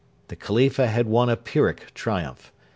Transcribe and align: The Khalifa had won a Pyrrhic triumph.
The 0.29 0.35
Khalifa 0.35 0.87
had 0.87 1.05
won 1.05 1.29
a 1.29 1.37
Pyrrhic 1.37 1.93
triumph. 1.93 2.51